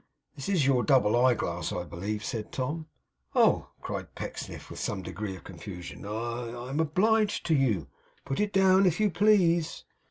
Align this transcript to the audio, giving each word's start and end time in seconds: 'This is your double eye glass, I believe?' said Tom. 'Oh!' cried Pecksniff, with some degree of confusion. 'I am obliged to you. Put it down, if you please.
'This 0.35 0.49
is 0.49 0.65
your 0.65 0.81
double 0.83 1.15
eye 1.27 1.35
glass, 1.35 1.71
I 1.71 1.83
believe?' 1.83 2.25
said 2.25 2.51
Tom. 2.51 2.87
'Oh!' 3.35 3.69
cried 3.83 4.15
Pecksniff, 4.15 4.71
with 4.71 4.79
some 4.79 5.03
degree 5.03 5.35
of 5.35 5.43
confusion. 5.43 6.07
'I 6.07 6.69
am 6.69 6.79
obliged 6.79 7.45
to 7.45 7.53
you. 7.53 7.85
Put 8.25 8.39
it 8.39 8.51
down, 8.51 8.87
if 8.87 8.99
you 8.99 9.11
please. 9.11 9.83